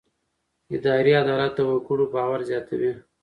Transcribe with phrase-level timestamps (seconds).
[0.75, 2.93] اداري عدالت د وګړو باور زیاتوي.